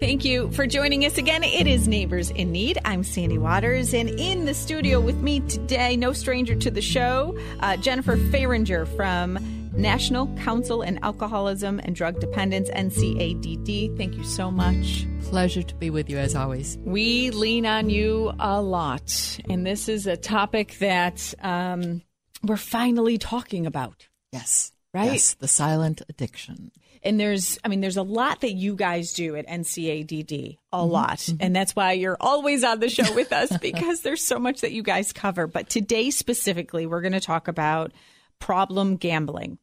Thank 0.00 0.24
you 0.24 0.50
for 0.52 0.66
joining 0.66 1.04
us 1.04 1.18
again. 1.18 1.44
It 1.44 1.66
is 1.66 1.86
Neighbors 1.86 2.30
in 2.30 2.50
Need. 2.50 2.78
I'm 2.86 3.04
Sandy 3.04 3.36
Waters, 3.36 3.92
and 3.92 4.08
in 4.08 4.46
the 4.46 4.54
studio 4.54 4.98
with 4.98 5.16
me 5.16 5.40
today, 5.40 5.94
no 5.94 6.14
stranger 6.14 6.54
to 6.54 6.70
the 6.70 6.80
show, 6.80 7.38
uh, 7.60 7.76
Jennifer 7.76 8.16
Faringer 8.16 8.86
from 8.96 9.38
National 9.76 10.26
Council 10.38 10.82
on 10.82 10.98
Alcoholism 11.02 11.80
and 11.80 11.94
Drug 11.94 12.18
Dependence, 12.18 12.70
NCADD. 12.70 13.94
Thank 13.98 14.16
you 14.16 14.24
so 14.24 14.50
much. 14.50 15.06
Pleasure 15.20 15.62
to 15.62 15.74
be 15.74 15.90
with 15.90 16.08
you 16.08 16.16
as 16.16 16.34
always. 16.34 16.78
We 16.82 17.30
lean 17.30 17.66
on 17.66 17.90
you 17.90 18.32
a 18.40 18.62
lot, 18.62 19.38
and 19.50 19.66
this 19.66 19.86
is 19.86 20.06
a 20.06 20.16
topic 20.16 20.78
that 20.78 21.34
um, 21.42 22.00
we're 22.42 22.56
finally 22.56 23.18
talking 23.18 23.66
about. 23.66 24.08
Yes. 24.32 24.72
Right? 24.92 25.12
Yes, 25.12 25.34
the 25.34 25.46
silent 25.48 26.02
addiction. 26.08 26.72
And 27.02 27.18
there's, 27.18 27.58
I 27.64 27.68
mean, 27.68 27.80
there's 27.80 27.96
a 27.96 28.02
lot 28.02 28.40
that 28.42 28.52
you 28.52 28.74
guys 28.74 29.12
do 29.12 29.36
at 29.36 29.46
NCADD, 29.46 30.58
a 30.72 30.76
Mm-hmm. 30.76 30.90
lot. 30.92 31.28
And 31.40 31.54
that's 31.56 31.74
why 31.76 31.92
you're 31.92 32.16
always 32.20 32.62
on 32.64 32.80
the 32.80 32.88
show 32.90 33.12
with 33.14 33.32
us 33.32 33.56
because 33.62 34.02
there's 34.02 34.22
so 34.22 34.38
much 34.38 34.60
that 34.62 34.72
you 34.72 34.82
guys 34.82 35.12
cover. 35.12 35.46
But 35.46 35.70
today 35.70 36.10
specifically, 36.10 36.86
we're 36.86 37.00
going 37.00 37.12
to 37.12 37.20
talk 37.20 37.48
about 37.48 37.92
problem 38.38 38.96
gambling. 38.96 39.58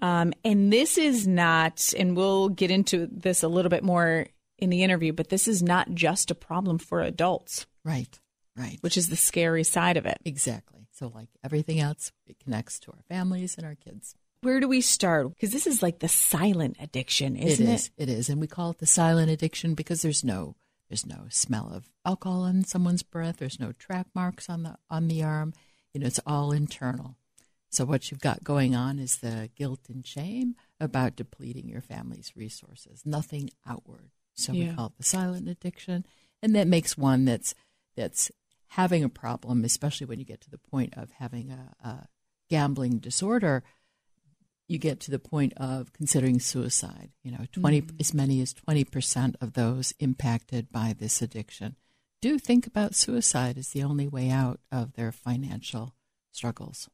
Um, 0.00 0.32
and 0.44 0.72
this 0.72 0.96
is 0.98 1.26
not, 1.26 1.92
and 1.96 2.16
we'll 2.16 2.48
get 2.48 2.70
into 2.70 3.06
this 3.12 3.42
a 3.42 3.48
little 3.48 3.68
bit 3.68 3.84
more 3.84 4.26
in 4.58 4.70
the 4.70 4.82
interview, 4.82 5.12
but 5.12 5.28
this 5.28 5.46
is 5.46 5.62
not 5.62 5.90
just 5.94 6.30
a 6.30 6.34
problem 6.34 6.78
for 6.78 7.00
adults, 7.02 7.66
Right. 7.84 8.18
Right. 8.56 8.78
which 8.80 8.96
is 8.96 9.08
the 9.08 9.16
scary 9.16 9.62
side 9.64 9.96
of 9.96 10.06
it. 10.06 10.18
exactly. 10.24 10.86
So 10.92 11.12
like 11.14 11.28
everything 11.44 11.80
else, 11.80 12.12
it 12.26 12.38
connects 12.42 12.78
to 12.80 12.90
our 12.92 13.02
families 13.08 13.56
and 13.56 13.66
our 13.66 13.74
kids. 13.74 14.14
Where 14.42 14.60
do 14.60 14.68
we 14.68 14.80
start? 14.80 15.28
Because 15.34 15.52
this 15.52 15.66
is 15.66 15.82
like 15.82 15.98
the 15.98 16.08
silent 16.08 16.76
addiction, 16.80 17.36
isn't 17.36 17.66
it 17.66 17.72
is. 17.72 17.90
It 17.96 18.08
is. 18.08 18.28
And 18.28 18.40
we 18.40 18.46
call 18.46 18.70
it 18.70 18.78
the 18.78 18.86
silent 18.86 19.30
addiction 19.30 19.74
because 19.74 20.02
there's 20.02 20.24
no 20.24 20.56
there's 20.88 21.06
no 21.06 21.26
smell 21.28 21.70
of 21.72 21.88
alcohol 22.04 22.42
on 22.42 22.64
someone's 22.64 23.02
breath. 23.02 23.36
There's 23.38 23.60
no 23.60 23.72
track 23.72 24.06
marks 24.14 24.48
on 24.48 24.62
the 24.62 24.76
on 24.88 25.08
the 25.08 25.22
arm. 25.22 25.52
You 25.92 26.00
know, 26.00 26.06
it's 26.06 26.20
all 26.26 26.52
internal. 26.52 27.16
So 27.70 27.84
what 27.84 28.10
you've 28.10 28.20
got 28.20 28.42
going 28.42 28.74
on 28.74 28.98
is 28.98 29.18
the 29.18 29.50
guilt 29.54 29.80
and 29.88 30.04
shame 30.04 30.56
about 30.80 31.14
depleting 31.16 31.68
your 31.68 31.80
family's 31.82 32.32
resources. 32.34 33.02
Nothing 33.04 33.50
outward. 33.66 34.10
So 34.34 34.52
Yeah. 34.52 34.70
we 34.70 34.74
call 34.74 34.86
it 34.86 34.96
the 34.96 35.04
silent 35.04 35.48
addiction. 35.48 36.04
And 36.42 36.54
that 36.56 36.66
makes 36.66 36.96
one 36.96 37.26
that's 37.26 37.54
that's 37.94 38.30
having 38.68 39.04
a 39.04 39.08
problem, 39.08 39.64
especially 39.64 40.06
when 40.06 40.18
you 40.18 40.24
get 40.24 40.40
to 40.40 40.50
the 40.50 40.58
point 40.58 40.94
of 40.96 41.10
having 41.12 41.50
a, 41.50 41.74
a 41.86 42.06
gambling 42.48 42.98
disorder, 42.98 43.62
you 44.70 44.78
get 44.78 45.00
to 45.00 45.10
the 45.10 45.18
point 45.18 45.52
of 45.56 45.92
considering 45.92 46.38
suicide. 46.38 47.10
You 47.22 47.32
know, 47.32 47.46
20 47.52 47.82
mm-hmm. 47.82 47.96
as 47.98 48.14
many 48.14 48.40
as 48.40 48.54
20% 48.54 49.34
of 49.40 49.54
those 49.54 49.92
impacted 49.98 50.70
by 50.70 50.94
this 50.98 51.20
addiction 51.20 51.76
do 52.20 52.38
think 52.38 52.66
about 52.66 52.94
suicide 52.94 53.56
as 53.58 53.70
the 53.70 53.82
only 53.82 54.06
way 54.06 54.30
out 54.30 54.60
of 54.70 54.92
their 54.92 55.10
financial 55.10 55.94
struggles. 56.32 56.88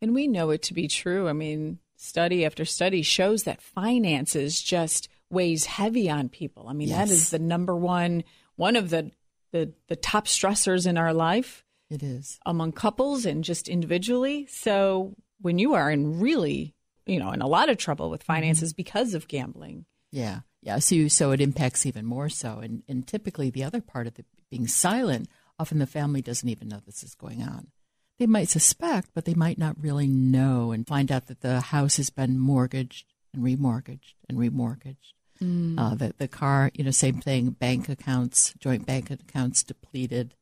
And 0.00 0.14
we 0.14 0.26
know 0.26 0.50
it 0.50 0.62
to 0.62 0.74
be 0.74 0.88
true. 0.88 1.28
I 1.28 1.32
mean, 1.32 1.78
study 1.96 2.44
after 2.44 2.64
study 2.64 3.02
shows 3.02 3.44
that 3.44 3.62
finances 3.62 4.60
just 4.60 5.08
weighs 5.30 5.66
heavy 5.66 6.10
on 6.10 6.28
people. 6.28 6.66
I 6.68 6.72
mean, 6.72 6.88
that 6.88 7.08
Yes. 7.08 7.10
is 7.10 7.30
the 7.30 7.38
number 7.38 7.76
one 7.76 8.24
one 8.56 8.76
of 8.76 8.90
the 8.90 9.10
the 9.52 9.72
the 9.88 9.96
top 9.96 10.26
stressors 10.26 10.86
in 10.86 10.98
our 10.98 11.14
life 11.14 11.64
It 11.88 12.02
is. 12.02 12.38
among 12.44 12.72
couples 12.72 13.24
and 13.24 13.44
just 13.44 13.68
individually. 13.68 14.46
So 14.46 15.14
when 15.40 15.58
you 15.58 15.74
are 15.74 15.90
in 15.90 16.18
really, 16.20 16.74
you 17.06 17.18
know, 17.18 17.30
in 17.32 17.42
a 17.42 17.46
lot 17.46 17.68
of 17.68 17.76
trouble 17.76 18.10
with 18.10 18.22
finances 18.22 18.72
because 18.72 19.14
of 19.14 19.28
gambling. 19.28 19.86
Yeah. 20.10 20.40
Yeah. 20.62 20.78
So, 20.78 20.94
you, 20.94 21.08
so 21.08 21.32
it 21.32 21.40
impacts 21.40 21.86
even 21.86 22.04
more 22.04 22.28
so. 22.28 22.58
And, 22.58 22.82
and 22.88 23.06
typically, 23.06 23.50
the 23.50 23.64
other 23.64 23.80
part 23.80 24.06
of 24.06 24.14
the 24.14 24.24
being 24.50 24.66
silent, 24.66 25.28
often 25.58 25.78
the 25.78 25.86
family 25.86 26.22
doesn't 26.22 26.48
even 26.48 26.68
know 26.68 26.80
this 26.84 27.02
is 27.02 27.14
going 27.14 27.42
on. 27.42 27.68
They 28.18 28.26
might 28.26 28.48
suspect, 28.48 29.08
but 29.14 29.24
they 29.24 29.34
might 29.34 29.58
not 29.58 29.82
really 29.82 30.06
know 30.06 30.70
and 30.70 30.86
find 30.86 31.10
out 31.10 31.26
that 31.26 31.40
the 31.40 31.60
house 31.60 31.96
has 31.96 32.10
been 32.10 32.38
mortgaged 32.38 33.06
and 33.32 33.42
remortgaged 33.42 34.14
and 34.28 34.38
remortgaged. 34.38 35.14
Uh, 35.76 35.94
the, 35.96 36.14
the 36.18 36.28
car, 36.28 36.70
you 36.74 36.84
know, 36.84 36.92
same 36.92 37.20
thing, 37.20 37.50
bank 37.50 37.88
accounts, 37.88 38.54
joint 38.60 38.86
bank 38.86 39.10
accounts 39.10 39.64
depleted. 39.64 40.34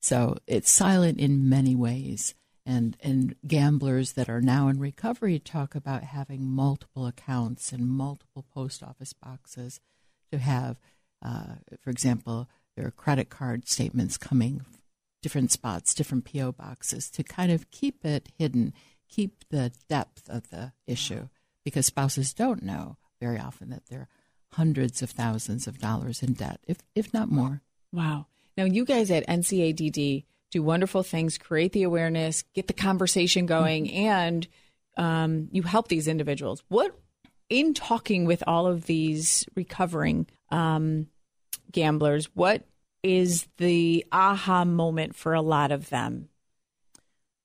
So 0.00 0.38
it's 0.46 0.70
silent 0.70 1.18
in 1.18 1.50
many 1.50 1.74
ways. 1.74 2.34
And, 2.70 2.98
and 3.02 3.34
gamblers 3.46 4.12
that 4.12 4.28
are 4.28 4.42
now 4.42 4.68
in 4.68 4.78
recovery 4.78 5.38
talk 5.38 5.74
about 5.74 6.02
having 6.02 6.44
multiple 6.44 7.06
accounts 7.06 7.72
and 7.72 7.88
multiple 7.88 8.44
post 8.54 8.82
office 8.82 9.14
boxes 9.14 9.80
to 10.30 10.36
have, 10.36 10.78
uh, 11.24 11.54
for 11.80 11.88
example, 11.88 12.46
their 12.76 12.90
credit 12.90 13.30
card 13.30 13.66
statements 13.66 14.18
coming 14.18 14.66
different 15.22 15.50
spots, 15.50 15.94
different 15.94 16.30
PO 16.30 16.52
boxes 16.52 17.08
to 17.12 17.22
kind 17.22 17.50
of 17.50 17.70
keep 17.70 18.04
it 18.04 18.28
hidden, 18.36 18.74
keep 19.08 19.44
the 19.48 19.72
depth 19.88 20.28
of 20.28 20.50
the 20.50 20.72
issue 20.86 21.28
because 21.64 21.86
spouses 21.86 22.34
don't 22.34 22.62
know 22.62 22.98
very 23.18 23.38
often 23.38 23.70
that 23.70 23.86
they're 23.88 24.08
hundreds 24.52 25.00
of 25.00 25.10
thousands 25.10 25.66
of 25.66 25.78
dollars 25.78 26.22
in 26.22 26.34
debt, 26.34 26.60
if 26.66 26.78
if 26.94 27.14
not 27.14 27.30
more. 27.30 27.62
Wow. 27.92 28.26
Now, 28.58 28.64
you 28.64 28.84
guys 28.84 29.10
at 29.10 29.26
NCADD 29.26 30.24
do 30.50 30.62
wonderful 30.62 31.02
things, 31.02 31.38
create 31.38 31.72
the 31.72 31.82
awareness, 31.82 32.42
get 32.54 32.66
the 32.66 32.72
conversation 32.72 33.46
going, 33.46 33.90
and 33.90 34.46
um, 34.96 35.48
you 35.52 35.62
help 35.62 35.88
these 35.88 36.08
individuals. 36.08 36.62
What, 36.68 36.98
in 37.48 37.74
talking 37.74 38.24
with 38.24 38.42
all 38.46 38.66
of 38.66 38.86
these 38.86 39.46
recovering 39.54 40.26
um, 40.50 41.08
gamblers, 41.70 42.26
what 42.34 42.64
is 43.02 43.46
the 43.58 44.04
aha 44.10 44.64
moment 44.64 45.14
for 45.14 45.34
a 45.34 45.42
lot 45.42 45.70
of 45.70 45.88
them? 45.90 46.28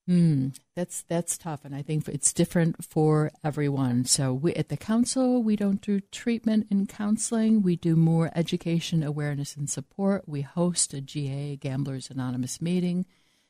Hmm, 0.08 0.50
that's 0.76 1.04
that's 1.04 1.38
tough, 1.38 1.64
and 1.64 1.74
I 1.74 1.82
think 1.82 2.10
it's 2.10 2.34
different 2.34 2.84
for 2.84 3.32
everyone. 3.42 4.04
So 4.04 4.34
we 4.34 4.54
at 4.54 4.68
the 4.68 4.76
council 4.76 5.42
we 5.42 5.56
don't 5.56 5.82
do 5.82 6.02
treatment 6.12 6.68
and 6.70 6.90
counseling. 6.90 7.62
We 7.62 7.78
do 7.78 7.96
more 7.96 8.30
education, 8.36 9.02
awareness, 9.02 9.56
and 9.56 9.70
support. 9.70 10.28
We 10.28 10.42
host 10.42 10.94
a 10.94 11.00
GA 11.00 11.56
Gamblers 11.56 12.10
Anonymous 12.10 12.62
meeting, 12.62 13.06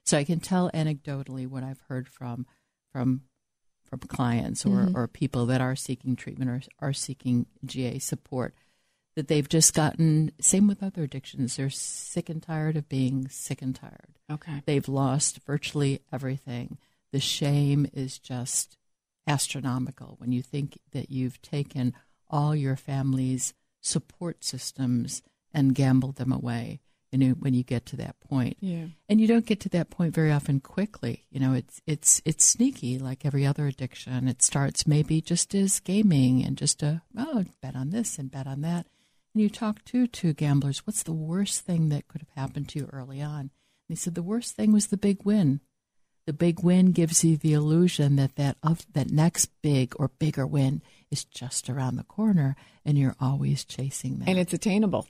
so 0.05 0.15
I 0.15 0.23
can 0.23 0.39
tell 0.39 0.69
anecdotally 0.75 1.47
what 1.47 1.63
I've 1.63 1.81
heard 1.87 2.07
from 2.07 2.45
from 2.91 3.21
from 3.83 3.99
clients 3.99 4.63
or, 4.63 4.89
or 4.95 5.07
people 5.07 5.47
that 5.47 5.61
are 5.61 5.75
seeking 5.75 6.15
treatment 6.15 6.51
or 6.51 6.61
are 6.79 6.93
seeking 6.93 7.47
GA 7.65 7.97
support 7.97 8.53
that 9.15 9.27
they've 9.27 9.47
just 9.49 9.73
gotten 9.73 10.31
same 10.39 10.67
with 10.67 10.81
other 10.83 11.03
addictions 11.03 11.55
they're 11.55 11.69
sick 11.69 12.29
and 12.29 12.41
tired 12.43 12.75
of 12.77 12.89
being 12.89 13.27
sick 13.29 13.61
and 13.61 13.75
tired 13.75 14.09
Okay. 14.31 14.63
They've 14.65 14.87
lost 14.87 15.39
virtually 15.45 15.99
everything. 16.11 16.77
The 17.11 17.19
shame 17.19 17.85
is 17.93 18.17
just 18.17 18.77
astronomical 19.27 20.15
when 20.17 20.31
you 20.31 20.41
think 20.41 20.77
that 20.91 21.11
you've 21.11 21.41
taken 21.41 21.93
all 22.29 22.55
your 22.55 22.75
family's 22.75 23.53
support 23.81 24.43
systems 24.43 25.21
and 25.53 25.75
gambled 25.75 26.15
them 26.15 26.31
away. 26.31 26.79
You 27.11 27.19
know, 27.19 27.27
when 27.33 27.53
you 27.53 27.61
get 27.63 27.85
to 27.87 27.95
that 27.97 28.19
point, 28.21 28.57
Yeah. 28.59 28.87
and 29.07 29.21
you 29.21 29.27
don't 29.27 29.45
get 29.45 29.59
to 29.61 29.69
that 29.69 29.91
point 29.91 30.15
very 30.15 30.31
often 30.31 30.59
quickly. 30.59 31.25
You 31.29 31.39
know, 31.41 31.53
it's 31.53 31.79
it's 31.85 32.21
it's 32.25 32.43
sneaky, 32.43 32.97
like 32.97 33.23
every 33.23 33.45
other 33.45 33.67
addiction. 33.67 34.27
It 34.27 34.41
starts 34.41 34.87
maybe 34.87 35.21
just 35.21 35.53
as 35.53 35.79
gaming 35.79 36.43
and 36.43 36.57
just 36.57 36.81
a 36.81 37.03
oh 37.15 37.45
bet 37.61 37.75
on 37.75 37.91
this 37.91 38.17
and 38.17 38.31
bet 38.31 38.47
on 38.47 38.61
that. 38.61 38.87
And 39.33 39.41
you 39.41 39.49
talk 39.49 39.83
to 39.85 40.07
two 40.07 40.33
gamblers, 40.33 40.85
what's 40.85 41.03
the 41.03 41.13
worst 41.13 41.61
thing 41.61 41.89
that 41.89 42.07
could 42.07 42.21
have 42.21 42.43
happened 42.43 42.69
to 42.69 42.79
you 42.79 42.89
early 42.93 43.21
on? 43.21 43.39
And 43.39 43.49
he 43.89 43.95
said 43.95 44.15
the 44.15 44.21
worst 44.21 44.55
thing 44.55 44.71
was 44.71 44.87
the 44.87 44.97
big 44.97 45.23
win. 45.23 45.59
The 46.25 46.33
big 46.33 46.63
win 46.63 46.91
gives 46.91 47.23
you 47.23 47.35
the 47.35 47.53
illusion 47.53 48.15
that 48.15 48.35
that 48.37 48.57
of 48.63 48.85
that 48.93 49.11
next 49.11 49.49
big 49.61 49.93
or 49.97 50.07
bigger 50.07 50.47
win 50.47 50.81
is 51.11 51.25
just 51.25 51.69
around 51.69 51.97
the 51.97 52.03
corner, 52.03 52.55
and 52.85 52.97
you're 52.97 53.15
always 53.19 53.65
chasing 53.65 54.19
that. 54.19 54.29
And 54.29 54.39
it's 54.39 54.53
attainable. 54.53 55.05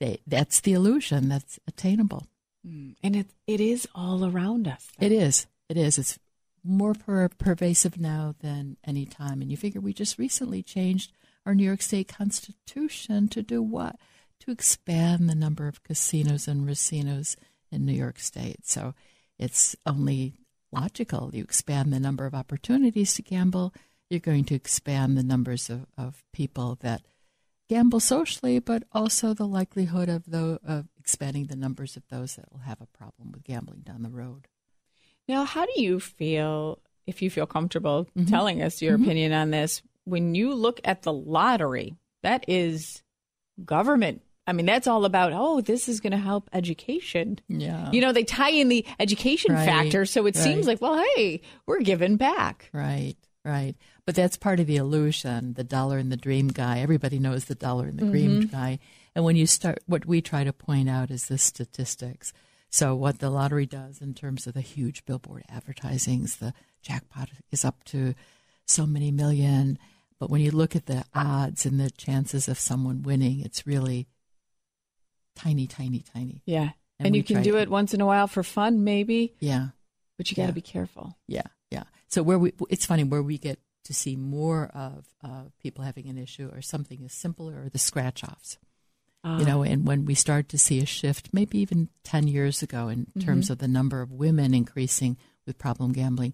They, 0.00 0.20
that's 0.26 0.60
the 0.60 0.74
illusion 0.74 1.28
that's 1.30 1.58
attainable. 1.66 2.26
Mm. 2.66 2.96
And 3.02 3.16
it, 3.16 3.28
it 3.46 3.60
is 3.60 3.88
all 3.94 4.24
around 4.24 4.68
us. 4.68 4.88
It 5.00 5.12
is. 5.12 5.46
It 5.68 5.78
is. 5.78 5.98
It's 5.98 6.18
more 6.62 6.92
per- 6.92 7.28
pervasive 7.28 7.98
now 7.98 8.34
than 8.40 8.76
any 8.84 9.06
time. 9.06 9.40
And 9.40 9.50
you 9.50 9.56
figure 9.56 9.80
we 9.80 9.94
just 9.94 10.18
recently 10.18 10.62
changed 10.62 11.12
our 11.46 11.54
New 11.54 11.64
York 11.64 11.82
State 11.82 12.08
Constitution 12.08 13.28
to 13.28 13.42
do 13.42 13.62
what? 13.62 13.96
To 14.40 14.50
expand 14.50 15.28
the 15.28 15.34
number 15.34 15.68
of 15.68 15.82
casinos 15.82 16.48
and 16.48 16.66
racinos 16.68 17.36
in 17.70 17.84
New 17.84 17.92
York 17.92 18.18
State. 18.18 18.66
So 18.66 18.94
it's 19.38 19.76
only 19.86 20.34
logical. 20.72 21.30
You 21.32 21.42
expand 21.42 21.92
the 21.92 22.00
number 22.00 22.26
of 22.26 22.34
opportunities 22.34 23.14
to 23.14 23.22
gamble, 23.22 23.74
you're 24.08 24.20
going 24.20 24.44
to 24.44 24.54
expand 24.54 25.16
the 25.16 25.22
numbers 25.22 25.70
of, 25.70 25.86
of 25.96 26.24
people 26.32 26.76
that 26.80 27.02
gamble 27.68 28.00
socially, 28.00 28.58
but 28.58 28.82
also 28.92 29.32
the 29.32 29.46
likelihood 29.46 30.08
of, 30.08 30.24
the, 30.26 30.58
of 30.66 30.88
expanding 30.98 31.46
the 31.46 31.56
numbers 31.56 31.96
of 31.96 32.02
those 32.08 32.34
that 32.34 32.50
will 32.50 32.60
have 32.60 32.80
a 32.80 32.86
problem 32.86 33.30
with 33.30 33.44
gambling 33.44 33.80
down 33.80 34.02
the 34.02 34.10
road. 34.10 34.48
Now, 35.28 35.44
how 35.44 35.64
do 35.64 35.80
you 35.80 36.00
feel, 36.00 36.80
if 37.06 37.22
you 37.22 37.30
feel 37.30 37.46
comfortable 37.46 38.06
mm-hmm. 38.06 38.24
telling 38.24 38.62
us 38.62 38.82
your 38.82 38.94
mm-hmm. 38.94 39.04
opinion 39.04 39.32
on 39.32 39.50
this, 39.52 39.82
when 40.04 40.34
you 40.34 40.54
look 40.54 40.80
at 40.84 41.02
the 41.02 41.12
lottery? 41.12 41.96
That 42.22 42.44
is 42.48 43.02
government 43.64 44.22
I 44.50 44.52
mean, 44.52 44.66
that's 44.66 44.88
all 44.88 45.04
about, 45.04 45.32
oh, 45.32 45.60
this 45.60 45.88
is 45.88 46.00
going 46.00 46.10
to 46.10 46.18
help 46.18 46.50
education. 46.52 47.38
Yeah. 47.46 47.88
You 47.92 48.00
know, 48.00 48.10
they 48.10 48.24
tie 48.24 48.50
in 48.50 48.68
the 48.68 48.84
education 48.98 49.54
Right, 49.54 49.64
factor. 49.64 50.04
So 50.04 50.26
it 50.26 50.34
seems 50.34 50.66
like, 50.66 50.80
well, 50.80 51.00
hey, 51.14 51.42
we're 51.66 51.82
giving 51.82 52.16
back. 52.16 52.68
Right, 52.72 53.14
right. 53.44 53.76
But 54.06 54.16
that's 54.16 54.36
part 54.36 54.58
of 54.58 54.66
the 54.66 54.74
illusion, 54.74 55.52
the 55.52 55.62
dollar 55.62 55.98
and 55.98 56.10
the 56.10 56.16
dream 56.16 56.48
guy. 56.48 56.80
Everybody 56.80 57.20
knows 57.20 57.44
the 57.44 57.54
dollar 57.54 57.86
and 57.86 57.96
the 57.96 58.06
dream 58.06 58.42
mm-hmm. 58.42 58.56
guy. 58.56 58.80
And 59.14 59.24
when 59.24 59.36
you 59.36 59.46
start, 59.46 59.78
what 59.86 60.04
we 60.04 60.20
try 60.20 60.42
to 60.42 60.52
point 60.52 60.90
out 60.90 61.12
is 61.12 61.26
the 61.26 61.38
statistics. 61.38 62.32
So, 62.70 62.96
what 62.96 63.20
the 63.20 63.30
lottery 63.30 63.66
does 63.66 64.00
in 64.00 64.14
terms 64.14 64.48
of 64.48 64.54
the 64.54 64.60
huge 64.60 65.04
billboard 65.04 65.44
advertisings, 65.48 66.36
the 66.36 66.54
jackpot 66.82 67.28
is 67.52 67.64
up 67.64 67.84
to 67.84 68.14
so 68.70 68.86
many 68.86 69.10
million. 69.10 69.78
But 70.18 70.30
when 70.30 70.40
you 70.40 70.50
look 70.50 70.76
at 70.76 70.86
the 70.86 71.04
odds 71.14 71.64
and 71.66 71.80
the 71.80 71.90
chances 71.90 72.48
of 72.48 72.58
someone 72.58 73.02
winning, 73.02 73.40
it's 73.40 73.66
really 73.66 74.06
tiny, 75.36 75.66
tiny, 75.66 76.00
tiny. 76.00 76.42
Yeah. 76.46 76.70
And 76.98 77.06
And, 77.06 77.16
you 77.16 77.22
can 77.22 77.42
do 77.42 77.52
to- 77.52 77.58
it 77.58 77.70
once 77.70 77.94
in 77.94 78.00
a 78.00 78.06
while 78.06 78.26
for 78.26 78.42
fun, 78.42 78.84
maybe, 78.84 79.34
Yeah. 79.40 79.68
but 80.18 80.30
you 80.30 80.34
got 80.36 80.42
to 80.44 80.48
Yeah. 80.48 80.52
be 80.52 80.60
careful. 80.60 81.16
Yeah, 81.26 81.46
yeah. 81.70 81.84
So 82.08 82.22
where 82.22 82.38
we, 82.38 82.52
it's 82.68 82.84
funny 82.84 83.04
where 83.04 83.22
we 83.22 83.38
get 83.38 83.58
to 83.84 83.94
see 83.94 84.16
more 84.16 84.66
of 84.74 85.06
uh, 85.24 85.44
people 85.58 85.84
having 85.84 86.06
an 86.08 86.18
issue 86.18 86.50
or 86.52 86.60
something 86.60 87.02
is 87.02 87.12
simpler 87.14 87.62
or 87.62 87.68
the 87.70 87.78
scratch 87.78 88.22
offs. 88.22 88.58
You 89.22 89.44
know, 89.44 89.62
and 89.62 89.86
when 89.86 90.06
we 90.06 90.14
start 90.14 90.48
to 90.48 90.56
see 90.58 90.78
a 90.80 90.86
shift, 90.86 91.28
maybe 91.34 91.58
even 91.58 91.90
ten 92.04 92.26
years 92.26 92.62
ago, 92.62 92.88
in 92.88 93.04
terms 93.20 93.50
of 93.50 93.58
the 93.58 93.68
number 93.68 94.00
of 94.00 94.10
women 94.10 94.54
increasing 94.54 95.18
with 95.46 95.58
problem 95.58 95.92
gambling, 95.92 96.32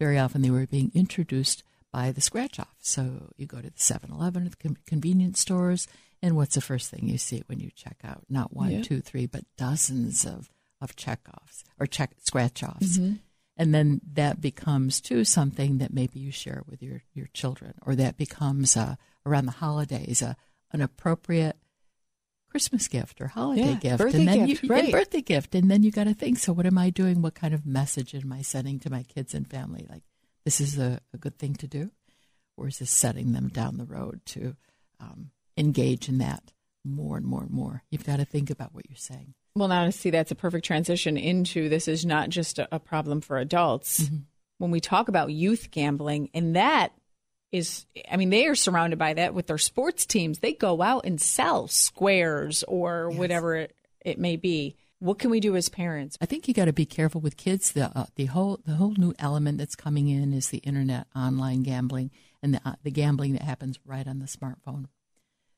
very 0.00 0.18
often 0.18 0.42
they 0.42 0.50
were 0.50 0.66
being 0.66 0.90
introduced 0.94 1.62
by 1.94 2.10
the 2.10 2.20
scratch 2.20 2.58
off. 2.58 2.74
So 2.80 3.30
you 3.36 3.46
go 3.46 3.58
to 3.60 3.70
the 3.70 3.78
7-Eleven, 3.78 4.44
the 4.50 4.74
convenience 4.84 5.38
stores, 5.38 5.86
and 6.20 6.34
what's 6.36 6.56
the 6.56 6.60
first 6.60 6.90
thing 6.90 7.06
you 7.08 7.18
see 7.18 7.44
when 7.46 7.60
you 7.60 7.70
check 7.74 7.98
out? 8.02 8.22
Not 8.28 8.52
one, 8.52 8.70
Yeah. 8.70 8.82
two, 8.82 9.00
three, 9.00 9.26
but 9.26 9.44
dozens 9.56 10.26
of 10.26 10.50
of 10.80 10.96
check 10.96 11.20
offs 11.40 11.62
or 11.78 11.86
check 11.86 12.10
scratch 12.18 12.62
offs 12.62 12.98
and 13.56 13.72
then 13.74 14.00
that 14.12 14.40
becomes 14.40 15.00
too 15.00 15.24
something 15.24 15.78
that 15.78 15.94
maybe 15.94 16.18
you 16.18 16.30
share 16.30 16.62
with 16.68 16.82
your 16.82 17.00
your 17.14 17.28
children 17.32 17.72
or 17.86 17.94
that 17.94 18.18
becomes 18.18 18.76
uh, 18.76 18.96
around 19.24 19.46
the 19.46 19.52
holidays 19.52 20.20
uh, 20.20 20.34
an 20.72 20.82
appropriate 20.82 21.56
christmas 22.50 22.86
gift 22.88 23.20
or 23.20 23.28
holiday 23.28 23.62
Yeah, 23.72 23.74
gift 23.78 23.98
birthday 23.98 24.18
and 24.18 24.28
then 24.28 24.46
gift, 24.46 24.62
you 24.64 24.68
right. 24.68 24.92
birthday 24.92 25.22
gift 25.22 25.54
and 25.54 25.70
then 25.70 25.82
you 25.84 25.90
got 25.90 26.04
to 26.04 26.12
think 26.14 26.38
so 26.38 26.52
what 26.52 26.66
am 26.66 26.76
i 26.76 26.90
doing 26.90 27.22
what 27.22 27.34
kind 27.34 27.54
of 27.54 27.64
message 27.64 28.14
am 28.14 28.32
i 28.32 28.42
sending 28.42 28.78
to 28.80 28.90
my 28.90 29.04
kids 29.04 29.32
and 29.32 29.48
family 29.48 29.86
like 29.88 30.02
this 30.44 30.60
is 30.60 30.78
a, 30.78 31.00
a 31.12 31.18
good 31.18 31.38
thing 31.38 31.54
to 31.54 31.66
do 31.66 31.90
or 32.56 32.68
is 32.68 32.78
this 32.78 32.90
setting 32.90 33.32
them 33.32 33.48
down 33.48 33.76
the 33.78 33.84
road 33.84 34.20
to 34.26 34.56
um, 35.00 35.30
engage 35.56 36.08
in 36.08 36.18
that 36.18 36.52
more 36.84 37.16
and 37.16 37.26
more 37.26 37.42
and 37.42 37.50
more 37.50 37.82
you've 37.90 38.04
got 38.06 38.16
to 38.16 38.24
think 38.24 38.50
about 38.50 38.74
what 38.74 38.88
you're 38.88 38.96
saying 38.96 39.34
Well, 39.54 39.68
now 39.68 39.84
to 39.84 39.92
see 39.92 40.10
that's 40.10 40.30
a 40.30 40.34
perfect 40.36 40.64
transition 40.66 41.16
into 41.16 41.68
this 41.68 41.88
is 41.88 42.04
not 42.04 42.28
just 42.28 42.58
a, 42.58 42.68
a 42.74 42.78
problem 42.78 43.20
for 43.20 43.38
adults. 43.38 44.10
When 44.58 44.70
we 44.70 44.80
talk 44.80 45.08
about 45.08 45.32
youth 45.32 45.70
gambling, 45.72 46.30
and 46.32 46.54
that 46.56 46.92
is, 47.50 47.86
I 48.10 48.16
mean, 48.16 48.30
they 48.30 48.46
are 48.46 48.54
surrounded 48.54 48.98
by 48.98 49.14
that 49.14 49.34
with 49.34 49.46
their 49.48 49.58
sports 49.58 50.06
teams. 50.06 50.38
They 50.38 50.52
go 50.52 50.80
out 50.82 51.06
and 51.06 51.20
sell 51.20 51.66
squares 51.68 52.62
or 52.64 53.10
whatever 53.10 53.56
it, 53.56 53.76
it 54.04 54.18
may 54.18 54.36
be. 54.36 54.76
What 54.98 55.18
can 55.18 55.30
we 55.30 55.40
do 55.40 55.56
as 55.56 55.68
parents? 55.68 56.16
I 56.20 56.26
think 56.26 56.48
you 56.48 56.54
got 56.54 56.64
to 56.66 56.72
be 56.72 56.86
careful 56.86 57.20
with 57.20 57.36
kids. 57.36 57.72
The 57.72 57.90
uh, 57.96 58.06
the 58.16 58.26
whole 58.26 58.60
the 58.64 58.74
whole 58.74 58.94
new 58.96 59.14
element 59.18 59.58
that's 59.58 59.74
coming 59.74 60.08
in 60.08 60.32
is 60.32 60.48
the 60.48 60.58
internet 60.58 61.06
online 61.14 61.62
gambling 61.62 62.10
and 62.42 62.54
the 62.54 62.60
uh, 62.64 62.74
the 62.82 62.90
gambling 62.90 63.32
that 63.32 63.42
happens 63.42 63.78
right 63.84 64.06
on 64.06 64.18
the 64.18 64.26
smartphone. 64.26 64.86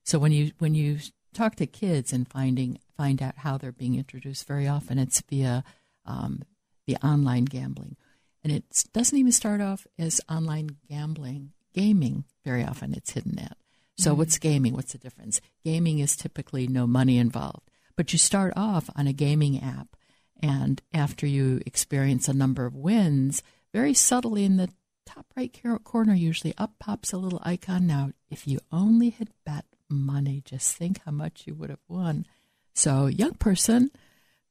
So 0.04 0.18
when 0.18 0.32
you 0.32 0.52
when 0.58 0.74
you 0.74 0.98
talk 1.34 1.56
to 1.56 1.66
kids 1.66 2.12
and 2.12 2.28
finding 2.28 2.78
find 2.96 3.22
out 3.22 3.38
how 3.38 3.58
they're 3.58 3.72
being 3.72 3.96
introduced, 3.96 4.46
very 4.46 4.66
often 4.66 4.98
it's 4.98 5.20
via 5.28 5.62
um, 6.06 6.42
the 6.86 6.96
online 6.96 7.44
gambling, 7.44 7.96
and 8.42 8.52
it 8.52 8.64
doesn't 8.92 9.18
even 9.18 9.32
start 9.32 9.60
off 9.60 9.86
as 9.98 10.20
online 10.28 10.76
gambling 10.88 11.52
gaming. 11.76 12.24
Very 12.44 12.64
often 12.64 12.94
it's 12.94 13.12
hidden 13.12 13.38
at. 13.38 13.56
So 13.98 14.12
what's 14.12 14.38
gaming? 14.38 14.74
What's 14.74 14.92
the 14.92 14.98
difference? 14.98 15.40
Gaming 15.64 16.00
is 16.00 16.16
typically 16.16 16.66
no 16.66 16.86
money 16.86 17.16
involved, 17.18 17.70
but 17.96 18.12
you 18.12 18.19
start 18.19 18.52
off 18.56 18.88
on 18.96 19.06
a 19.06 19.12
gaming 19.12 19.60
app, 19.62 19.96
and 20.43 20.82
after 20.93 21.26
you 21.26 21.60
experience 21.66 22.28
a 22.28 22.34
number 22.34 22.66
of 22.66 22.75
wins, 22.75 23.43
very 23.72 23.94
subtly 23.94 24.44
in 24.44 24.56
the 24.56 24.69
top 25.06 25.26
right 25.37 25.54
corner, 25.84 26.14
usually 26.14 26.54
up 26.58 26.72
pops 26.78 27.12
a 27.12 27.19
little 27.19 27.40
icon. 27.44 27.87
Now, 27.87 28.10
if 28.31 28.46
you 28.46 28.58
only 28.72 29.10
had 29.10 29.31
bet 29.44 29.64
money, 29.88 30.43
just 30.44 30.76
think 30.76 31.00
how 31.04 31.12
much 31.12 31.44
you 31.46 31.54
would 31.54 31.70
have 31.70 31.81
won. 31.88 32.26
So, 32.75 33.06
young 33.06 33.34
person, 33.34 33.90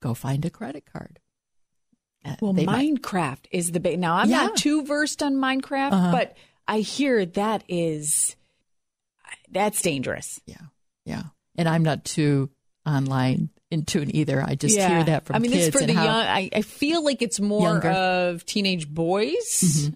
go 0.01 0.13
find 0.13 0.43
a 0.45 0.49
credit 0.49 0.85
card. 0.91 1.19
Uh, 2.23 2.35
Well, 2.41 2.53
they 2.53 2.65
might- 2.65 2.95
Minecraft 3.01 3.45
is 3.51 3.71
the 3.71 3.79
big. 3.79 3.99
Now, 3.99 4.15
I'm 4.15 4.29
Yeah. 4.29 4.45
not 4.47 4.57
too 4.57 4.83
versed 4.83 5.21
on 5.21 5.35
Minecraft, 5.35 5.91
Uh-huh. 5.91 6.11
but 6.11 6.37
I 6.67 6.79
hear 6.79 7.25
that 7.25 7.63
is 7.67 8.35
that's 9.49 9.81
dangerous. 9.81 10.39
yeah, 10.47 10.57
yeah. 11.05 11.23
And 11.55 11.69
I'm 11.69 11.83
not 11.83 12.03
too 12.03 12.49
online 12.85 13.49
in 13.71 13.83
tune 13.85 14.15
either. 14.15 14.41
I 14.41 14.55
just 14.55 14.77
hear 14.77 15.03
that 15.03 15.25
from 15.25 15.35
I 15.35 15.39
mean, 15.39 15.51
kids. 15.51 15.71
this 15.71 15.81
for 15.81 15.85
the 15.85 15.93
young. 15.93 16.07
I, 16.07 16.49
I 16.53 16.61
feel 16.61 17.03
like 17.03 17.21
it's 17.21 17.39
more 17.39 17.69
Younger. 17.69 17.89
of 17.89 18.45
teenage 18.45 18.87
boys. 18.87 19.35
Mm-hmm. 19.35 19.93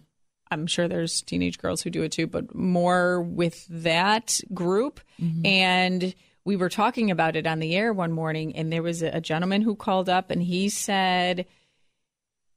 I'm 0.51 0.67
sure 0.67 0.87
there's 0.87 1.21
teenage 1.21 1.59
girls 1.59 1.81
who 1.83 1.91
do 1.91 2.01
it 2.01 2.11
too, 2.11 2.25
but 2.25 2.55
more 2.55 3.21
with 3.21 3.65
that 3.69 4.39
group. 4.53 4.99
Mm-hmm. 5.21 5.45
And 5.45 6.15
we 6.43 6.55
were 6.55 6.69
talking 6.69 7.11
about 7.11 7.35
it 7.35 7.45
on 7.45 7.59
the 7.59 7.75
air 7.75 7.93
one 7.93 8.11
morning, 8.11 8.55
and 8.55 8.73
there 8.73 8.81
was 8.81 9.03
a, 9.03 9.21
gentleman 9.21 9.61
who 9.61 9.75
called 9.75 10.09
up 10.09 10.31
and 10.31 10.41
he 10.41 10.67
said 10.69 11.45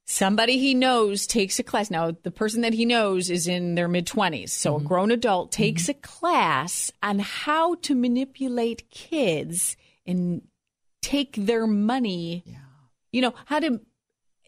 somebody 0.07 0.59
he 0.59 0.73
knows 0.73 1.27
takes 1.27 1.59
a 1.59 1.63
class. 1.63 1.91
Now, 1.91 2.17
the 2.23 2.31
person 2.31 2.63
that 2.63 2.73
he 2.73 2.87
knows 2.87 3.29
is 3.29 3.47
in 3.47 3.75
their 3.75 3.89
mid 3.89 4.07
20s. 4.07 4.49
So 4.51 4.75
Mm-hmm. 4.75 4.85
a 4.85 4.89
grown 4.89 5.11
adult 5.11 5.53
takes 5.53 5.89
a 5.91 5.95
class 5.95 6.91
on 7.03 7.19
how 7.19 7.75
to 7.77 7.95
manipulate 7.95 8.89
kids 8.91 9.77
and 10.07 10.43
take 11.03 11.35
their 11.37 11.67
money 11.67 12.43
Yeah. 12.47 12.59
you 13.13 13.21
know 13.23 13.35
how 13.47 13.59
to 13.61 13.81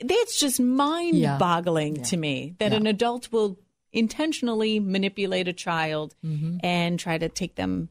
that's 0.01 0.39
just 0.41 0.59
mind 0.61 1.17
Yeah. 1.17 1.39
boggling 1.39 1.97
Yeah. 1.97 2.03
to 2.05 2.17
me 2.17 2.55
that 2.59 2.73
an 2.73 2.87
adult 2.87 3.31
will 3.33 3.59
intentionally 3.93 4.81
manipulate 4.81 5.47
a 5.49 5.53
child 5.53 6.15
mm-hmm. 6.25 6.59
and 6.63 6.99
try 6.99 7.17
to 7.19 7.29
take 7.29 7.55
them 7.55 7.89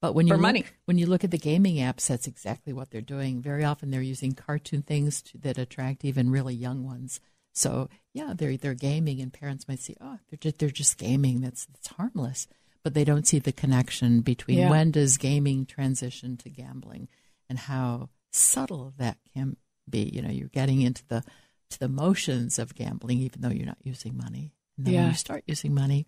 But 0.00 0.14
when 0.14 0.26
you 0.28 0.34
For 0.34 0.36
look, 0.36 0.42
money. 0.42 0.64
when 0.84 0.98
you 0.98 1.06
look 1.06 1.24
at 1.24 1.32
the 1.32 1.38
gaming 1.38 1.76
apps, 1.76 2.06
that's 2.06 2.28
exactly 2.28 2.72
what 2.72 2.90
they're 2.90 3.00
doing. 3.00 3.42
Very 3.42 3.64
often, 3.64 3.90
they're 3.90 4.00
using 4.00 4.32
cartoon 4.32 4.82
things 4.82 5.20
to, 5.22 5.38
that 5.38 5.58
attract 5.58 6.04
even 6.04 6.30
really 6.30 6.54
young 6.54 6.84
ones. 6.84 7.18
So 7.52 7.88
yeah, 8.14 8.32
they're 8.36 8.56
they're 8.56 8.74
gaming, 8.74 9.20
and 9.20 9.32
parents 9.32 9.66
might 9.66 9.80
see, 9.80 9.96
oh, 10.00 10.18
they're 10.30 10.38
just 10.38 10.58
they're 10.60 10.70
just 10.70 10.98
gaming. 10.98 11.40
That's 11.40 11.66
that's 11.66 11.88
harmless, 11.88 12.46
but 12.88 12.94
they 12.94 13.04
don't 13.04 13.28
see 13.28 13.38
the 13.38 13.52
connection 13.52 14.22
between 14.22 14.56
Yeah. 14.60 14.70
when 14.70 14.90
does 14.92 15.18
gaming 15.18 15.66
transition 15.66 16.38
to 16.38 16.48
gambling, 16.48 17.08
and 17.46 17.58
how 17.58 18.08
subtle 18.30 18.94
that 18.96 19.18
can 19.34 19.58
be. 19.90 20.10
You 20.14 20.22
know, 20.22 20.30
you're 20.30 20.48
getting 20.48 20.80
into 20.80 21.06
the 21.06 21.22
to 21.68 21.78
the 21.78 21.88
motions 21.88 22.58
of 22.58 22.74
gambling, 22.74 23.18
even 23.18 23.42
though 23.42 23.50
you're 23.50 23.66
not 23.66 23.76
using 23.84 24.16
money. 24.16 24.54
And 24.78 24.86
then 24.86 24.94
when 24.94 25.02
Yeah. 25.04 25.08
you 25.10 25.16
start 25.16 25.44
using 25.46 25.74
money, 25.74 26.06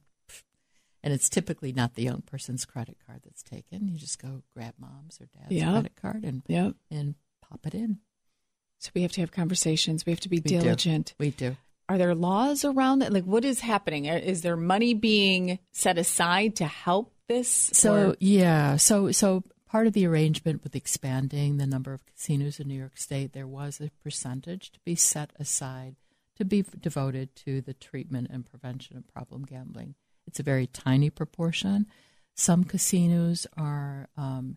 and 1.02 1.12
it's 1.12 1.28
typically 1.28 1.70
not 1.70 1.96
the 1.96 2.02
young 2.02 2.22
person's 2.22 2.64
credit 2.64 2.96
card 3.06 3.20
that's 3.24 3.42
taken. 3.42 3.86
You 3.88 3.98
just 3.98 4.18
go 4.18 4.42
grab 4.54 4.72
mom's 4.78 5.20
or 5.20 5.26
dad's 5.26 5.52
Yeah. 5.52 5.72
credit 5.72 5.96
card 5.96 6.24
and 6.24 6.40
Yep. 6.48 6.76
and 6.90 7.14
pop 7.42 7.66
it 7.66 7.74
in. 7.74 7.98
so 8.78 8.90
we 8.94 9.02
have 9.02 9.12
to 9.12 9.20
have 9.20 9.30
conversations 9.30 10.06
we 10.06 10.12
have 10.12 10.20
to 10.20 10.30
be 10.30 10.38
We 10.38 10.40
do. 10.52 10.60
diligent 10.62 11.14
We 11.18 11.30
do. 11.32 11.58
Are 11.90 11.98
there 11.98 12.14
laws 12.14 12.64
around 12.64 13.00
that 13.00 13.12
like 13.12 13.24
what 13.24 13.44
is 13.44 13.58
happening 13.60 14.04
is 14.04 14.42
there 14.42 14.56
money 14.56 14.94
being 14.94 15.58
set 15.72 15.98
aside 15.98 16.54
to 16.54 16.64
help 16.64 17.12
this 17.26 17.48
So 17.72 18.10
Or- 18.10 18.16
yeah, 18.20 18.76
so 18.76 19.10
so 19.10 19.42
part 19.66 19.86
of 19.88 19.92
the 19.92 20.06
arrangement 20.06 20.62
with 20.62 20.76
expanding 20.76 21.56
the 21.56 21.66
number 21.66 21.92
of 21.92 22.06
casinos 22.06 22.60
in 22.60 22.68
New 22.68 22.78
York 22.78 22.96
State, 22.96 23.32
there 23.32 23.46
was 23.46 23.80
a 23.80 23.90
percentage 24.04 24.70
to 24.72 24.80
be 24.84 24.94
set 24.94 25.32
aside 25.38 25.96
to 26.36 26.44
be 26.44 26.64
devoted 26.80 27.34
to 27.44 27.60
the 27.60 27.74
treatment 27.74 28.28
and 28.30 28.46
prevention 28.46 28.96
of 28.96 29.06
problem 29.12 29.44
gambling. 29.44 29.94
It's 30.26 30.40
a 30.40 30.44
very 30.44 30.66
tiny 30.66 31.10
proportion. 31.10 31.86
Some 32.34 32.64
casinos 32.64 33.46
are 33.56 34.08
um, 34.16 34.56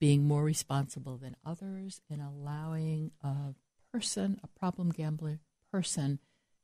being 0.00 0.22
more 0.24 0.44
responsible 0.44 1.18
than 1.18 1.36
others 1.44 2.00
in 2.08 2.20
allowing 2.20 3.10
a 3.22 3.54
person, 3.92 4.40
a 4.42 4.46
problem 4.58 4.90
gambler 4.90 5.40
person, 5.70 6.20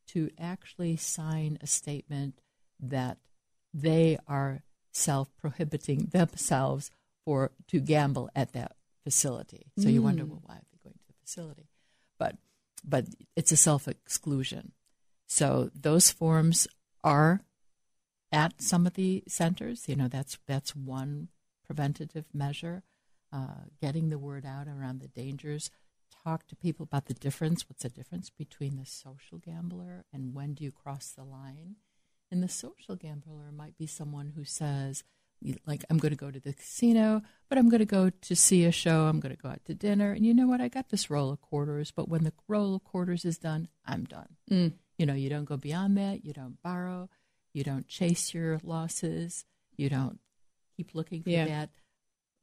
to 0.09 0.31
actually 0.39 0.97
sign 0.97 1.59
a 1.61 1.67
statement 1.67 2.41
that 2.81 3.19
they 3.75 4.19
are 4.27 4.63
self 4.93 5.29
prohibiting 5.37 6.07
themselves 6.13 6.91
for 7.25 7.51
to 7.69 7.81
gamble 7.81 8.31
at 8.35 8.53
that 8.53 8.77
facility. 9.05 9.67
So 9.79 9.89
you 9.89 10.03
wonder, 10.03 10.25
well, 10.25 10.43
why 10.45 10.55
are 10.55 10.63
they 10.73 10.79
going 10.83 10.95
to 10.95 11.07
the 11.07 11.15
facility? 11.25 11.69
But 12.19 12.37
but 12.85 13.07
it's 13.35 13.53
a 13.53 13.57
self 13.57 13.89
exclusion. 13.89 14.73
So 15.27 15.71
those 15.75 16.11
forms 16.11 16.69
are 17.03 17.41
at 18.33 18.61
some 18.63 18.87
of 18.87 18.95
the 18.95 19.25
centers. 19.29 19.89
You 19.89 19.97
know, 19.97 20.09
that's 20.09 20.39
that's 20.47 20.75
one 20.77 21.29
preventative 21.65 22.27
measure. 22.33 22.83
uh, 23.33 23.67
getting 23.83 24.09
the 24.09 24.19
word 24.19 24.47
out 24.47 24.69
around 24.69 25.01
the 25.01 25.09
dangers. 25.09 25.71
Talk 26.27 26.45
to 26.49 26.57
people 26.57 26.83
about 26.83 27.07
the 27.07 27.15
difference. 27.15 27.69
What's 27.69 27.85
the 27.85 27.89
difference 27.89 28.31
between 28.31 28.77
the 28.79 28.85
social 28.85 29.39
gambler 29.39 30.05
and 30.13 30.35
when 30.35 30.55
do 30.55 30.65
you 30.65 30.73
cross 30.73 31.13
the 31.17 31.23
line? 31.23 31.77
And 32.33 32.43
the 32.43 32.49
social 32.49 32.97
gambler 32.97 33.53
might 33.53 33.79
be 33.79 33.87
someone 33.87 34.33
who 34.35 34.43
says, 34.43 35.05
like, 35.67 35.85
I'm 35.89 35.99
going 35.99 36.11
to 36.11 36.17
go 36.19 36.33
to 36.33 36.41
the 36.41 36.53
casino, 36.53 37.23
but 37.49 37.59
I'm 37.59 37.69
going 37.69 37.79
to 37.79 37.85
go 37.85 38.11
to 38.11 38.35
see 38.35 38.65
a 38.65 38.73
show. 38.73 39.03
I'm 39.05 39.21
going 39.21 39.37
to 39.37 39.41
go 39.41 39.51
out 39.51 39.65
to 39.67 39.75
dinner. 39.75 40.11
And 40.11 40.27
you 40.27 40.35
know 40.35 40.49
what? 40.49 40.61
I 40.61 40.67
got 40.67 40.89
this 40.89 41.11
roll 41.11 41.31
of 41.31 41.41
quarters, 41.41 41.93
but 41.93 42.09
when 42.09 42.25
the 42.25 42.33
roll 42.49 42.75
of 42.75 42.83
quarters 42.83 43.25
is 43.25 43.39
done, 43.39 43.69
I'm 43.85 44.03
done. 44.03 44.31
Mm. 44.51 44.73
You 44.99 45.07
know, 45.07 45.15
you 45.15 45.31
don't 45.31 45.45
go 45.45 45.57
beyond 45.57 45.97
that. 45.99 46.25
You 46.25 46.33
don't 46.33 46.61
borrow. 46.61 47.09
You 47.53 47.63
don't 47.63 47.87
chase 47.87 48.35
your 48.35 48.59
losses. 48.65 49.45
You 49.77 49.89
don't 49.91 50.19
keep 50.77 50.93
looking 50.93 51.23
for 51.23 51.31
Yeah. 51.31 51.45
that 51.45 51.71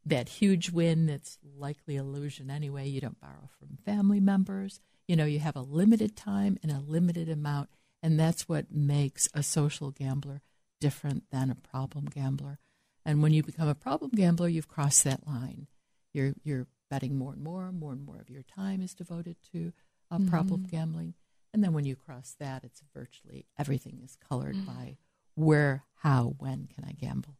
that 0.06 0.30
huge 0.30 0.70
win 0.70 1.06
that's 1.06 1.38
likely 1.58 1.96
illusion 1.96 2.50
anyway. 2.50 2.88
You 2.88 3.02
don't 3.02 3.22
borrow 3.22 3.50
from 3.60 3.78
family 3.86 4.20
members. 4.20 4.80
You 5.08 5.16
know, 5.16 5.26
you 5.26 5.40
have 5.40 5.56
a 5.56 5.62
limited 5.62 6.16
time 6.16 6.58
and 6.62 6.72
a 6.72 6.80
limited 6.80 7.30
amount, 7.30 7.70
and 8.02 8.20
that's 8.20 8.48
what 8.48 8.72
makes 8.72 9.30
a 9.34 9.44
social 9.44 9.92
gambler 9.92 10.42
different 10.80 11.24
than 11.32 11.50
a 11.50 11.56
problem 11.56 12.06
gambler. 12.06 12.60
And 13.06 13.22
when 13.22 13.34
you 13.34 13.44
become 13.44 13.68
a 13.68 13.76
problem 13.76 14.12
gambler, 14.14 14.48
you've 14.48 14.68
crossed 14.68 15.04
that 15.04 15.28
line. 15.28 15.68
You're 16.14 16.34
you're 16.44 16.68
betting 16.90 17.18
more 17.18 17.34
and 17.34 17.44
more, 17.44 17.72
more 17.72 17.92
and 17.92 18.06
more 18.06 18.20
of 18.20 18.30
your 18.30 18.44
time 18.44 18.82
is 18.82 18.94
devoted 18.94 19.38
to 19.52 19.74
uh, 20.12 20.20
problem 20.30 20.68
gambling. 20.70 21.16
And 21.54 21.64
then 21.64 21.74
when 21.74 21.86
you 21.86 21.96
cross 21.96 22.36
that, 22.40 22.64
it's 22.64 22.82
virtually 22.94 23.46
everything 23.58 24.02
is 24.04 24.16
colored 24.16 24.56
by 24.66 24.98
where, 25.36 25.84
how, 26.02 26.36
when 26.38 26.68
can 26.68 26.84
I 26.84 26.92
gamble. 26.94 27.38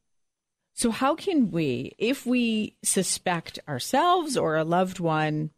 So, 0.74 0.90
how 0.92 1.16
can 1.16 1.52
we, 1.52 1.94
if 1.98 2.26
we 2.26 2.76
suspect 2.84 3.60
ourselves 3.68 4.36
or 4.36 4.56
a 4.56 4.64
loved 4.64 5.00
one 5.00 5.52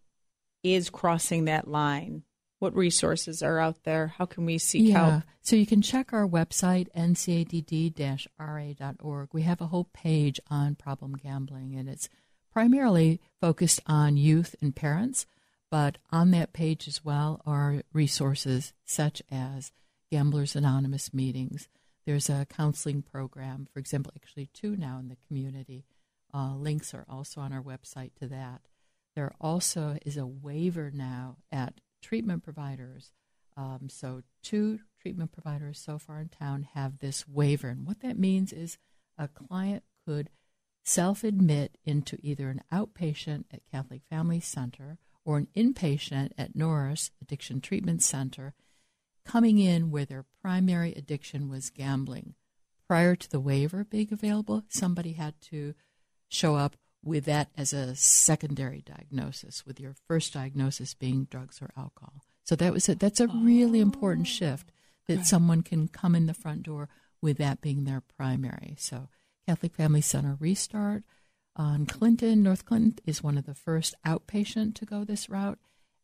is 0.61 0.89
crossing 0.89 1.45
that 1.45 1.67
line, 1.67 2.23
what 2.59 2.75
resources 2.75 3.41
are 3.41 3.59
out 3.59 3.83
there? 3.83 4.07
How 4.17 4.25
can 4.25 4.45
we 4.45 4.57
seek 4.57 4.91
help? 4.91 5.23
So 5.41 5.55
you 5.55 5.65
can 5.65 5.81
check 5.81 6.11
our 6.11 6.27
website, 6.27 6.87
ncadd-ra.org. 6.97 7.99
We 9.31 9.41
have 9.43 9.61
a 9.61 9.67
whole 9.67 9.87
page 9.93 10.39
on 10.49 10.75
problem 10.75 11.15
gambling, 11.15 11.75
and 11.75 11.87
it's 11.87 12.09
primarily 12.51 13.21
focused 13.39 13.81
on 13.85 14.17
youth 14.17 14.55
and 14.61 14.75
parents. 14.75 15.27
But 15.69 15.97
on 16.11 16.31
that 16.31 16.53
page 16.53 16.87
as 16.87 17.05
well 17.05 17.41
are 17.45 17.83
resources 17.93 18.73
such 18.85 19.21
as 19.29 19.71
Gamblers 20.11 20.55
Anonymous 20.55 21.13
meetings. 21.13 21.67
There's 22.05 22.29
a 22.29 22.45
counseling 22.45 23.01
program, 23.01 23.67
for 23.71 23.79
example, 23.79 24.13
actually 24.15 24.49
two 24.53 24.75
now 24.75 24.99
in 24.99 25.07
the 25.07 25.17
community. 25.27 25.85
Uh, 26.33 26.55
links 26.55 26.93
are 26.93 27.05
also 27.09 27.41
on 27.41 27.51
our 27.51 27.61
website 27.61 28.11
to 28.19 28.27
that. 28.27 28.61
There 29.15 29.33
also 29.39 29.97
is 30.05 30.17
a 30.17 30.27
waiver 30.27 30.91
now 30.93 31.37
at 31.51 31.79
treatment 32.01 32.43
providers. 32.43 33.11
Um, 33.57 33.87
so, 33.89 34.21
two 34.43 34.79
treatment 35.01 35.31
providers 35.31 35.79
so 35.79 35.97
far 35.97 36.19
in 36.19 36.27
town 36.29 36.67
have 36.73 36.99
this 36.99 37.27
waiver. 37.27 37.69
And 37.69 37.87
what 37.87 38.01
that 38.01 38.19
means 38.19 38.51
is 38.51 38.77
a 39.17 39.29
client 39.29 39.83
could 40.05 40.29
self 40.83 41.23
admit 41.23 41.77
into 41.85 42.17
either 42.21 42.49
an 42.49 42.61
outpatient 42.71 43.45
at 43.51 43.65
Catholic 43.71 44.01
Family 44.09 44.41
Center 44.41 44.97
or 45.23 45.37
an 45.37 45.47
inpatient 45.55 46.31
at 46.37 46.55
Norris 46.55 47.11
Addiction 47.21 47.61
Treatment 47.61 48.03
Center, 48.03 48.53
coming 49.25 49.59
in 49.59 49.91
where 49.91 50.05
their 50.05 50.25
primary 50.41 50.93
addiction 50.93 51.49
was 51.49 51.69
gambling. 51.69 52.35
Prior 52.87 53.15
to 53.15 53.29
the 53.29 53.39
waiver 53.39 53.83
being 53.83 54.09
available, 54.11 54.63
somebody 54.69 55.13
had 55.13 55.39
to 55.41 55.73
show 56.29 56.55
up 56.55 56.75
with 57.03 57.25
that 57.25 57.49
as 57.57 57.73
a 57.73 57.95
secondary 57.95 58.81
diagnosis, 58.81 59.65
with 59.65 59.79
your 59.79 59.95
first 60.07 60.33
diagnosis 60.33 60.93
being 60.93 61.25
drugs 61.25 61.61
or 61.61 61.71
alcohol. 61.77 62.23
So 62.43 62.55
that 62.55 62.73
was 62.73 62.87
a, 62.89 62.95
that's 62.95 63.19
a 63.19 63.27
really 63.27 63.79
important 63.79 64.27
oh. 64.27 64.31
shift 64.31 64.71
that 65.07 65.25
someone 65.25 65.61
can 65.61 65.87
come 65.87 66.15
in 66.15 66.25
the 66.25 66.33
front 66.33 66.63
door 66.63 66.89
with 67.21 67.37
that 67.37 67.61
being 67.61 67.83
their 67.83 68.01
primary. 68.17 68.75
So 68.79 69.09
Catholic 69.47 69.75
Family 69.75 70.01
Center 70.01 70.37
Restart 70.39 71.03
on 71.55 71.85
Clinton, 71.85 72.43
North 72.43 72.65
Clinton 72.65 72.99
is 73.05 73.23
one 73.23 73.37
of 73.37 73.45
the 73.45 73.55
first 73.55 73.95
outpatient 74.05 74.75
to 74.75 74.85
go 74.85 75.03
this 75.03 75.29
route. 75.29 75.59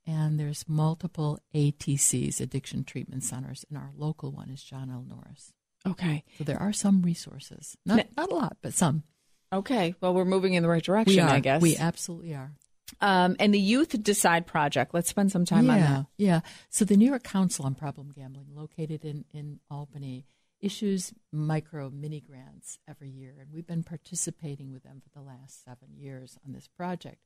And 0.07 0.39
there's 0.39 0.65
multiple 0.67 1.39
ATCs, 1.53 2.41
addiction 2.41 2.83
treatment 2.83 3.23
centers, 3.23 3.65
and 3.69 3.77
our 3.77 3.91
local 3.95 4.31
one 4.31 4.49
is 4.49 4.63
John 4.63 4.89
L. 4.89 5.05
Norris. 5.07 5.53
Okay. 5.87 6.23
So 6.37 6.43
there 6.43 6.59
are 6.59 6.73
some 6.73 7.01
resources, 7.01 7.77
not 7.85 8.05
not 8.17 8.31
a 8.31 8.35
lot, 8.35 8.57
but 8.61 8.73
some. 8.73 9.03
Okay. 9.53 9.95
Well, 10.01 10.13
we're 10.13 10.25
moving 10.25 10.53
in 10.53 10.63
the 10.63 10.69
right 10.69 10.83
direction. 10.83 11.19
I 11.21 11.39
guess. 11.39 11.61
We 11.61 11.77
absolutely 11.77 12.33
are. 12.33 12.51
um, 12.99 13.35
and 13.39 13.53
the 13.53 13.59
Youth 13.59 14.01
Decide 14.01 14.47
Project. 14.47 14.93
Let's 14.93 15.09
spend 15.09 15.31
some 15.31 15.45
time 15.45 15.65
yeah, 15.65 15.73
on 15.73 15.79
that. 15.79 16.05
Yeah. 16.17 16.39
So 16.69 16.85
the 16.85 16.97
New 16.97 17.07
York 17.07 17.23
Council 17.23 17.65
on 17.65 17.75
Problem 17.75 18.11
Gambling, 18.15 18.47
located 18.55 19.05
in, 19.05 19.25
in 19.33 19.59
Albany, 19.69 20.25
issues 20.59 21.13
micro 21.31 21.89
mini 21.89 22.21
grants 22.21 22.77
every 22.87 23.09
year. 23.09 23.35
And 23.39 23.51
we've 23.51 23.67
been 23.67 23.83
participating 23.83 24.71
with 24.71 24.83
them 24.83 25.01
for 25.01 25.09
the 25.17 25.25
last 25.25 25.63
seven 25.63 25.95
years 25.95 26.37
on 26.45 26.53
this 26.53 26.67
project. 26.67 27.17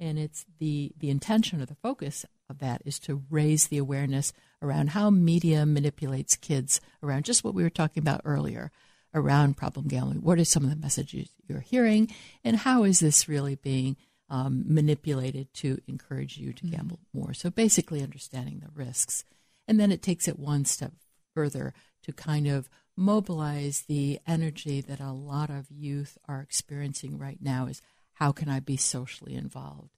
And 0.00 0.18
it's 0.18 0.44
the, 0.58 0.92
the 0.98 1.10
intention 1.10 1.60
or 1.60 1.66
the 1.66 1.74
focus 1.74 2.24
of 2.48 2.58
that 2.58 2.82
is 2.84 2.98
to 3.00 3.22
raise 3.30 3.66
the 3.66 3.78
awareness 3.78 4.32
around 4.62 4.90
how 4.90 5.10
media 5.10 5.66
manipulates 5.66 6.36
kids 6.36 6.80
around 7.02 7.24
just 7.24 7.44
what 7.44 7.54
we 7.54 7.62
were 7.62 7.70
talking 7.70 8.02
about 8.02 8.22
earlier 8.24 8.70
around 9.14 9.56
problem 9.56 9.88
gambling. 9.88 10.22
What 10.22 10.38
are 10.38 10.44
some 10.44 10.64
of 10.64 10.70
the 10.70 10.76
messages 10.76 11.30
you're 11.46 11.60
hearing? 11.60 12.10
And 12.44 12.56
how 12.56 12.84
is 12.84 13.00
this 13.00 13.28
really 13.28 13.56
being 13.56 13.96
um, 14.30 14.64
manipulated 14.66 15.52
to 15.54 15.80
encourage 15.86 16.36
you 16.36 16.52
to 16.52 16.66
gamble 16.66 17.00
more. 17.12 17.32
So 17.32 17.50
basically, 17.50 18.02
understanding 18.02 18.60
the 18.60 18.70
risks. 18.74 19.24
And 19.66 19.78
then 19.78 19.90
it 19.90 20.02
takes 20.02 20.28
it 20.28 20.38
one 20.38 20.64
step 20.64 20.92
further 21.34 21.72
to 22.02 22.12
kind 22.12 22.46
of 22.46 22.68
mobilize 22.96 23.84
the 23.86 24.18
energy 24.26 24.80
that 24.80 25.00
a 25.00 25.12
lot 25.12 25.50
of 25.50 25.70
youth 25.70 26.18
are 26.26 26.40
experiencing 26.40 27.18
right 27.18 27.38
now 27.40 27.66
is 27.66 27.80
how 28.18 28.32
can 28.32 28.48
I 28.48 28.60
be 28.60 28.76
socially 28.76 29.34
involved? 29.34 29.90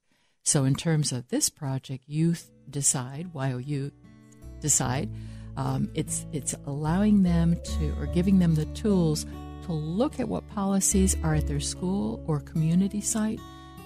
So, 0.43 0.63
in 0.63 0.75
terms 0.75 1.11
of 1.11 1.27
this 1.29 1.49
project, 1.49 2.03
Youth 2.07 2.51
Decide, 2.69 3.29
why 3.33 3.53
YOU 3.53 3.91
Decide, 4.59 5.09
um, 5.57 5.89
it's, 5.93 6.25
it's 6.31 6.55
allowing 6.65 7.23
them 7.23 7.57
to, 7.63 7.95
or 7.99 8.05
giving 8.07 8.39
them 8.39 8.55
the 8.55 8.65
tools 8.65 9.25
to 9.65 9.73
look 9.73 10.19
at 10.19 10.27
what 10.27 10.47
policies 10.49 11.15
are 11.23 11.35
at 11.35 11.47
their 11.47 11.59
school 11.59 12.23
or 12.27 12.39
community 12.39 13.01
site 13.01 13.39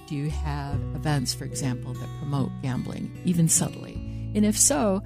do 0.07 0.15
you 0.15 0.29
have 0.29 0.79
events, 0.93 1.33
for 1.33 1.45
example, 1.45 1.93
that 1.93 2.09
promote 2.19 2.51
gambling, 2.61 3.11
even 3.25 3.49
subtly? 3.49 3.93
And 4.35 4.45
if 4.45 4.55
so, 4.57 5.01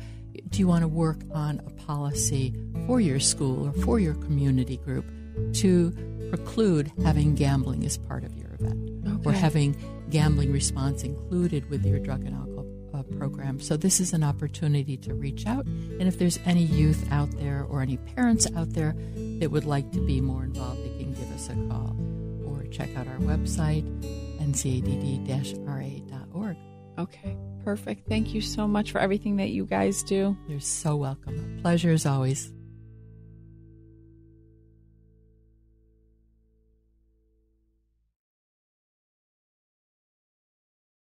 do 0.50 0.60
you 0.60 0.68
want 0.68 0.82
to 0.82 0.90
work 0.90 1.20
on 1.32 1.62
a 1.66 1.70
policy 1.86 2.54
for 2.86 3.00
your 3.00 3.20
school 3.20 3.68
or 3.68 3.74
for 3.84 4.00
your 4.00 4.16
community 4.16 4.76
group 4.76 5.06
to 5.54 5.92
preclude 6.30 6.92
having 7.04 7.36
gambling 7.36 7.86
as 7.86 7.98
part 7.98 8.24
of 8.24 8.36
your 8.38 8.50
event 8.60 9.26
or 9.26 9.32
having 9.32 9.76
gambling 10.10 10.52
response 10.52 11.04
included 11.04 11.70
with 11.70 11.86
your 11.86 12.00
drug 12.00 12.26
and 12.26 12.36
alcohol 12.36 12.66
uh, 12.94 13.04
program? 13.18 13.60
So, 13.60 13.78
this 13.78 14.00
is 14.00 14.14
an 14.14 14.24
opportunity 14.24 14.98
to 14.98 15.14
reach 15.14 15.46
out. 15.46 15.66
And 15.66 16.04
if 16.04 16.18
there's 16.18 16.40
any 16.46 16.64
youth 16.64 17.12
out 17.12 17.32
there 17.38 17.66
or 17.70 17.82
any 17.82 17.98
parents 17.98 18.48
out 18.56 18.74
there 18.74 18.96
that 19.40 19.52
would 19.52 19.66
like 19.66 19.92
to 19.92 20.00
be 20.00 20.22
more 20.22 20.44
involved, 20.44 20.84
they 20.84 20.98
can 20.98 21.14
give 21.14 21.32
us 21.34 21.50
a 21.50 21.56
call 21.70 21.96
or 22.46 22.66
check 22.68 22.96
out 22.96 23.08
our 23.08 23.18
website 23.18 23.86
ncadd-ra.org. 24.40 26.58
Okay. 26.98 27.38
Perfect. 27.64 28.08
Thank 28.08 28.34
you 28.34 28.42
so 28.42 28.68
much 28.68 28.92
for 28.92 29.00
everything 29.00 29.38
that 29.38 29.50
you 29.50 29.66
guys 29.66 30.04
do. 30.04 30.36
You're 30.48 30.60
so 30.60 30.96
welcome. 30.96 31.58
A 31.60 31.62
pleasure 31.62 31.92
as 31.92 32.06
always. 32.06 32.52